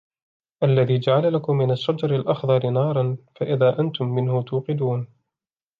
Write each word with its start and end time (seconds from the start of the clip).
الَّذِي 0.63 0.97
جَعَلَ 0.97 1.33
لَكُمْ 1.33 1.57
مِنَ 1.57 1.71
الشَّجَرِ 1.71 2.15
الْأَخْضَرِ 2.15 2.69
نَارًا 2.69 3.17
فَإِذَا 3.39 3.79
أَنْتُمْ 3.79 4.05
مِنْهُ 4.15 4.41
تُوقِدُونَ 4.43 5.07